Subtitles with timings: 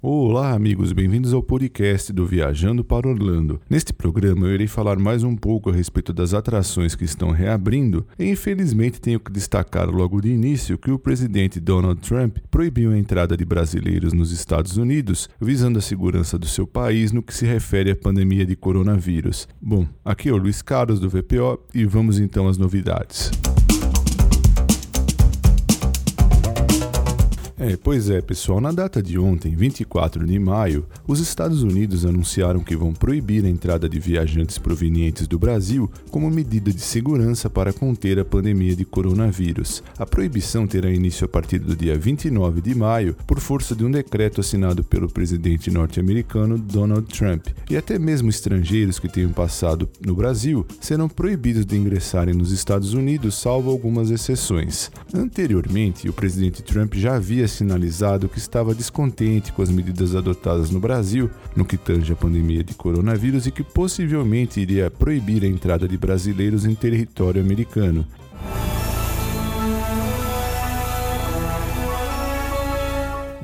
[0.00, 3.60] Olá, amigos, bem-vindos ao podcast do Viajando para Orlando.
[3.68, 8.06] Neste programa eu irei falar mais um pouco a respeito das atrações que estão reabrindo
[8.16, 12.98] e infelizmente tenho que destacar logo de início que o presidente Donald Trump proibiu a
[12.98, 17.44] entrada de brasileiros nos Estados Unidos, visando a segurança do seu país no que se
[17.44, 19.48] refere à pandemia de coronavírus.
[19.60, 23.32] Bom, aqui é o Luiz Carlos do VPO e vamos então às novidades.
[27.60, 28.60] É, pois é, pessoal.
[28.60, 33.48] Na data de ontem, 24 de maio, os Estados Unidos anunciaram que vão proibir a
[33.48, 38.84] entrada de viajantes provenientes do Brasil como medida de segurança para conter a pandemia de
[38.84, 39.82] coronavírus.
[39.98, 43.90] A proibição terá início a partir do dia 29 de maio, por força de um
[43.90, 47.48] decreto assinado pelo presidente norte-americano Donald Trump.
[47.68, 52.94] E até mesmo estrangeiros que tenham passado no Brasil serão proibidos de ingressarem nos Estados
[52.94, 54.92] Unidos, salvo algumas exceções.
[55.12, 60.78] Anteriormente, o presidente Trump já havia sinalizado que estava descontente com as medidas adotadas no
[60.78, 65.88] Brasil no que tange a pandemia de coronavírus e que possivelmente iria proibir a entrada
[65.88, 68.06] de brasileiros em território americano.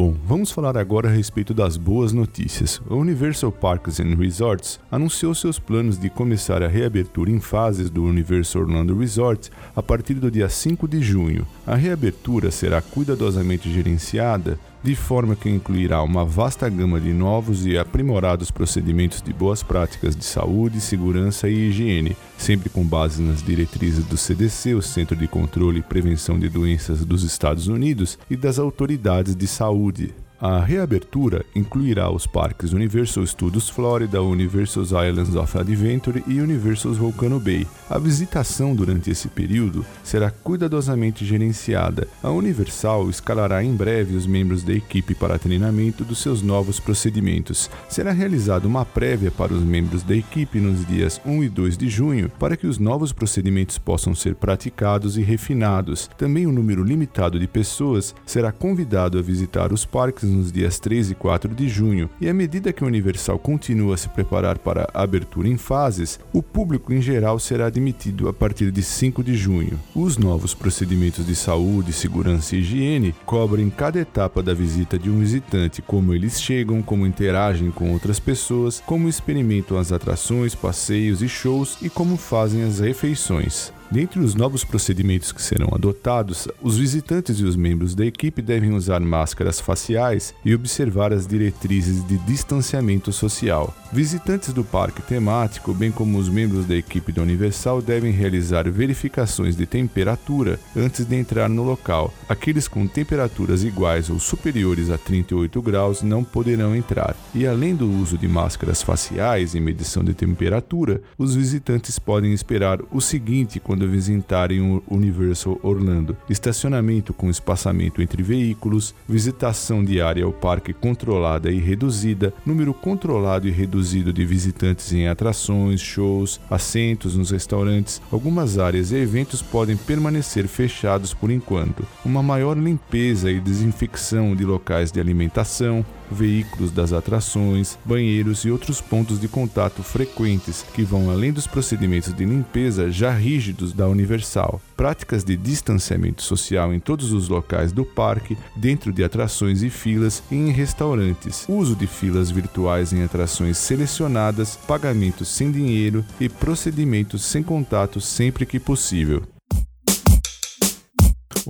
[0.00, 2.80] Bom, vamos falar agora a respeito das boas notícias.
[2.88, 8.04] A Universal Parks and Resorts anunciou seus planos de começar a reabertura em fases do
[8.04, 11.46] Universal Orlando Resort a partir do dia 5 de junho.
[11.66, 17.76] A reabertura será cuidadosamente gerenciada de forma que incluirá uma vasta gama de novos e
[17.76, 24.04] aprimorados procedimentos de boas práticas de saúde, segurança e higiene, sempre com base nas diretrizes
[24.04, 28.58] do CDC, o Centro de Controle e Prevenção de Doenças dos Estados Unidos, e das
[28.58, 30.14] autoridades de saúde.
[30.42, 37.38] A reabertura incluirá os parques Universal Studios Florida, Universal Islands of Adventure e Universal Volcano
[37.38, 37.66] Bay.
[37.90, 42.08] A visitação durante esse período será cuidadosamente gerenciada.
[42.22, 47.68] A Universal escalará em breve os membros da equipe para treinamento dos seus novos procedimentos.
[47.86, 51.90] Será realizada uma prévia para os membros da equipe nos dias 1 e 2 de
[51.90, 56.08] junho para que os novos procedimentos possam ser praticados e refinados.
[56.16, 61.10] Também um número limitado de pessoas será convidado a visitar os parques nos dias 3
[61.10, 64.88] e 4 de junho, e à medida que a Universal continua a se preparar para
[64.94, 69.34] a abertura em fases, o público em geral será admitido a partir de 5 de
[69.34, 69.78] junho.
[69.94, 75.18] Os novos procedimentos de saúde, segurança e higiene cobrem cada etapa da visita de um
[75.18, 81.28] visitante, como eles chegam, como interagem com outras pessoas, como experimentam as atrações, passeios e
[81.28, 83.72] shows e como fazem as refeições.
[83.90, 88.72] Dentre os novos procedimentos que serão adotados, os visitantes e os membros da equipe devem
[88.72, 93.74] usar máscaras faciais e observar as diretrizes de distanciamento social.
[93.92, 99.56] Visitantes do parque temático, bem como os membros da equipe da Universal, devem realizar verificações
[99.56, 102.14] de temperatura antes de entrar no local.
[102.28, 107.16] Aqueles com temperaturas iguais ou superiores a 38 graus não poderão entrar.
[107.34, 112.78] E além do uso de máscaras faciais e medição de temperatura, os visitantes podem esperar
[112.92, 120.24] o seguinte quando quando visitarem o Universal Orlando: estacionamento com espaçamento entre veículos, visitação diária
[120.24, 127.16] ao parque controlada e reduzida, número controlado e reduzido de visitantes em atrações, shows, assentos
[127.16, 128.02] nos restaurantes.
[128.12, 131.86] Algumas áreas e eventos podem permanecer fechados por enquanto.
[132.04, 138.80] Uma maior limpeza e desinfecção de locais de alimentação, veículos das atrações, banheiros e outros
[138.80, 144.60] pontos de contato frequentes que vão além dos procedimentos de limpeza já rígidos da Universal.
[144.76, 150.22] Práticas de distanciamento social em todos os locais do parque, dentro de atrações e filas
[150.30, 151.44] e em restaurantes.
[151.48, 158.46] Uso de filas virtuais em atrações selecionadas, pagamentos sem dinheiro e procedimentos sem contato sempre
[158.46, 159.22] que possível.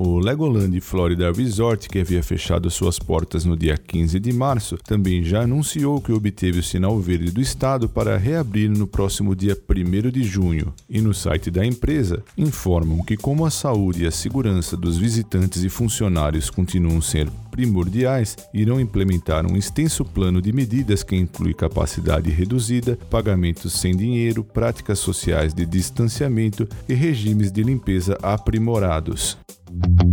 [0.03, 5.23] O Legoland Florida Resort, que havia fechado suas portas no dia 15 de março, também
[5.23, 10.11] já anunciou que obteve o sinal verde do estado para reabrir no próximo dia 1
[10.11, 10.73] de junho.
[10.89, 15.63] E no site da empresa informam que, como a saúde e a segurança dos visitantes
[15.65, 22.31] e funcionários continuam sendo primordiais, irão implementar um extenso plano de medidas que inclui capacidade
[22.31, 29.37] reduzida, pagamentos sem dinheiro, práticas sociais de distanciamento e regimes de limpeza aprimorados.
[29.73, 30.10] Thank you.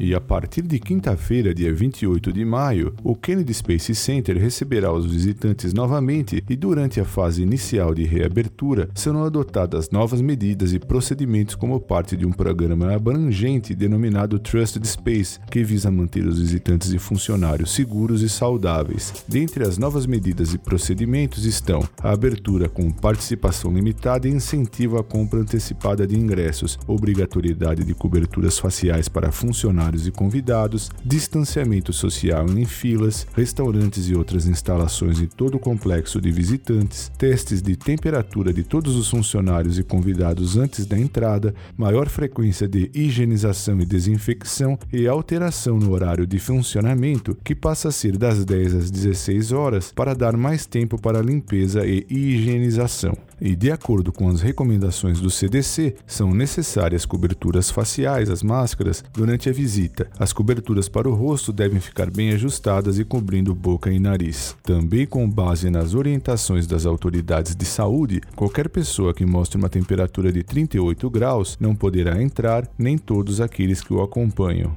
[0.00, 5.04] E a partir de quinta-feira, dia 28 de maio, o Kennedy Space Center receberá os
[5.04, 11.56] visitantes novamente e durante a fase inicial de reabertura serão adotadas novas medidas e procedimentos
[11.56, 16.98] como parte de um programa abrangente denominado Trusted Space, que visa manter os visitantes e
[16.98, 19.24] funcionários seguros e saudáveis.
[19.26, 25.02] Dentre as novas medidas e procedimentos estão a abertura com participação limitada e incentivo à
[25.02, 32.46] compra antecipada de ingressos, obrigatoriedade de coberturas faciais para funcionários funcionários e convidados, distanciamento social
[32.50, 38.52] em filas, restaurantes e outras instalações em todo o complexo de visitantes, testes de temperatura
[38.52, 44.78] de todos os funcionários e convidados antes da entrada, maior frequência de higienização e desinfecção
[44.92, 49.92] e alteração no horário de funcionamento, que passa a ser das 10 às 16 horas,
[49.92, 53.16] para dar mais tempo para limpeza e higienização.
[53.40, 59.48] E de acordo com as recomendações do CDC, são necessárias coberturas faciais, as máscaras, durante
[59.48, 59.77] a visita.
[60.18, 64.56] As coberturas para o rosto devem ficar bem ajustadas e cobrindo boca e nariz.
[64.62, 70.32] Também com base nas orientações das autoridades de saúde, qualquer pessoa que mostre uma temperatura
[70.32, 74.76] de 38 graus não poderá entrar, nem todos aqueles que o acompanham.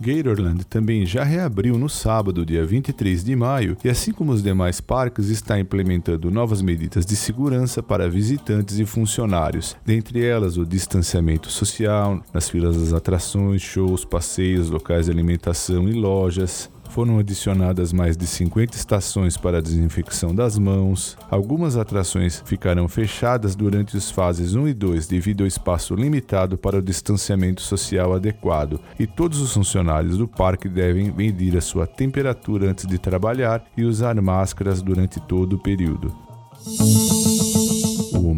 [0.00, 4.80] Gatorland também já reabriu no sábado, dia 23 de maio, e assim como os demais
[4.80, 11.50] parques, está implementando novas medidas de segurança para visitantes e funcionários, dentre elas o distanciamento
[11.50, 16.70] social nas filas das atrações, shows, passeios, locais de alimentação e lojas.
[16.90, 21.16] Foram adicionadas mais de 50 estações para a desinfecção das mãos.
[21.30, 26.78] Algumas atrações ficarão fechadas durante as fases 1 e 2 devido ao espaço limitado para
[26.78, 32.68] o distanciamento social adequado, e todos os funcionários do parque devem medir a sua temperatura
[32.68, 36.12] antes de trabalhar e usar máscaras durante todo o período.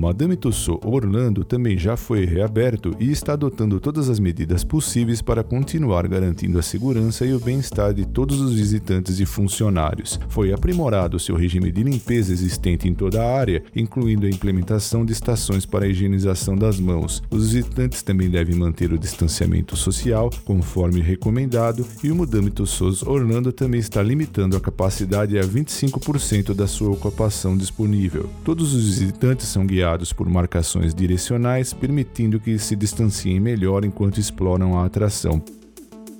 [0.03, 5.45] Madame Tussauds Orlando também já foi reaberto e está adotando todas as medidas possíveis para
[5.45, 10.19] continuar garantindo a segurança e o bem-estar de todos os visitantes e funcionários.
[10.29, 15.13] Foi aprimorado seu regime de limpeza existente em toda a área, incluindo a implementação de
[15.13, 17.23] estações para a higienização das mãos.
[17.31, 23.53] Os visitantes também devem manter o distanciamento social, conforme recomendado, e o Madame Tussauds Orlando
[23.53, 28.29] também está limitando a capacidade a 25% da sua ocupação disponível.
[28.43, 34.79] Todos os visitantes são guiados por marcações direcionais, permitindo que se distanciem melhor enquanto exploram
[34.79, 35.43] a atração.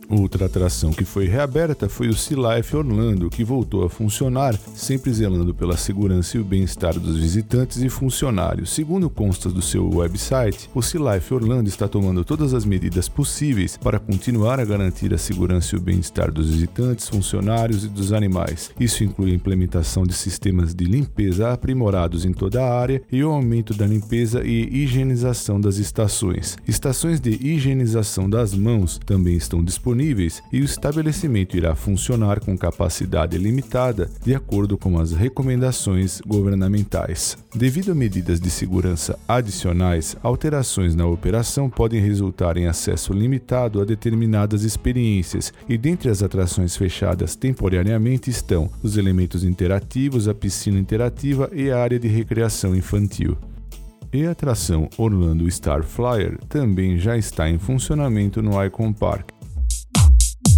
[0.09, 5.13] Outra atração que foi reaberta foi o Sea Life Orlando, que voltou a funcionar, sempre
[5.13, 8.75] zelando pela segurança e o bem-estar dos visitantes e funcionários.
[8.75, 13.77] Segundo consta do seu website, o Sea Life Orlando está tomando todas as medidas possíveis
[13.77, 18.71] para continuar a garantir a segurança e o bem-estar dos visitantes, funcionários e dos animais.
[18.79, 23.31] Isso inclui a implementação de sistemas de limpeza aprimorados em toda a área e o
[23.31, 26.57] aumento da limpeza e higienização das estações.
[26.67, 32.57] Estações de higienização das mãos também estão disponíveis disponíveis e o estabelecimento irá funcionar com
[32.57, 37.37] capacidade limitada, de acordo com as recomendações governamentais.
[37.55, 43.85] Devido a medidas de segurança adicionais, alterações na operação podem resultar em acesso limitado a
[43.85, 51.51] determinadas experiências, e dentre as atrações fechadas temporariamente estão os elementos interativos, a piscina interativa
[51.53, 53.37] e a área de recreação infantil
[54.13, 59.31] e a atração Orlando Star Flyer também já está em funcionamento no Icon Park.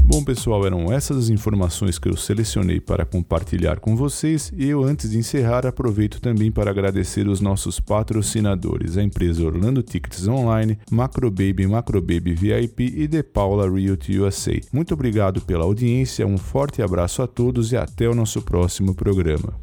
[0.06, 4.84] Bom, pessoal, eram essas as informações que eu selecionei para compartilhar com vocês e eu,
[4.84, 10.78] antes de encerrar, aproveito também para agradecer os nossos patrocinadores, a empresa Orlando Tickets Online,
[10.90, 14.60] Macrobaby, Macrobaby VIP e The Paula Realty USA.
[14.70, 19.54] Muito obrigado pela audiência, um forte abraço a todos e até o nosso próximo programa.